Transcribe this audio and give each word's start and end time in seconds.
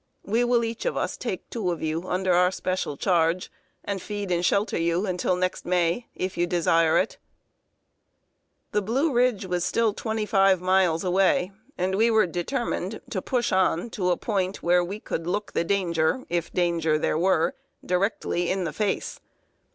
We 0.25 0.43
will 0.43 0.63
each 0.63 0.87
of 0.87 0.97
us 0.97 1.15
take 1.15 1.47
two 1.51 1.69
of 1.71 1.83
you 1.83 2.07
under 2.07 2.33
our 2.33 2.49
special 2.49 2.97
charge, 2.97 3.51
and 3.83 4.01
feed 4.01 4.31
and 4.31 4.43
shelter 4.43 4.79
you 4.79 5.05
until 5.05 5.35
next 5.35 5.63
May, 5.63 6.07
if 6.15 6.39
you 6.39 6.47
desire 6.47 6.97
it." 6.97 7.19
[Sidenote: 8.71 8.87
TWO 8.87 8.95
ESCAPING 8.95 8.95
REBEL 8.95 8.95
DESERTERS.] 8.95 9.05
The 9.05 9.09
Blue 9.11 9.13
Ridge 9.13 9.45
was 9.57 9.63
still 9.63 9.93
twenty 9.93 10.25
five 10.25 10.59
miles 10.59 11.03
away, 11.03 11.51
and 11.77 11.93
we 11.93 12.25
determined 12.25 13.01
to 13.11 13.21
push 13.21 13.51
on 13.51 13.91
to 13.91 14.09
a 14.09 14.17
point 14.17 14.63
where 14.63 14.83
we 14.83 14.99
could 14.99 15.27
look 15.27 15.51
the 15.53 15.63
danger, 15.63 16.25
if 16.29 16.51
danger 16.51 16.97
there 16.97 17.19
were, 17.19 17.53
directly 17.85 18.49
in 18.49 18.63
the 18.63 18.73
face. 18.73 19.19